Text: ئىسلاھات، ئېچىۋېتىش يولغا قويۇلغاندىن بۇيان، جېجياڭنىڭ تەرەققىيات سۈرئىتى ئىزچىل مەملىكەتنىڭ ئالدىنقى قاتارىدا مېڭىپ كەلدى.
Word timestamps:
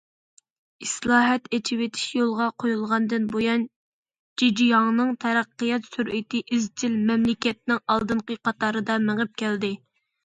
ئىسلاھات، 0.85 1.43
ئېچىۋېتىش 1.57 2.05
يولغا 2.19 2.47
قويۇلغاندىن 2.63 3.27
بۇيان، 3.35 3.67
جېجياڭنىڭ 4.43 5.11
تەرەققىيات 5.27 5.87
سۈرئىتى 5.97 6.43
ئىزچىل 6.59 6.97
مەملىكەتنىڭ 7.11 7.83
ئالدىنقى 7.85 8.43
قاتارىدا 8.49 9.01
مېڭىپ 9.09 9.39
كەلدى. 9.45 9.73